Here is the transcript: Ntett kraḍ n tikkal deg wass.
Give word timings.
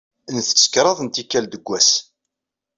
Ntett 0.35 0.67
kraḍ 0.73 0.99
n 1.01 1.07
tikkal 1.09 1.45
deg 1.47 1.63
wass. 1.67 1.91